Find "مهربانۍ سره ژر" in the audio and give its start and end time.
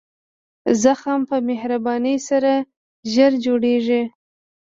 1.47-3.31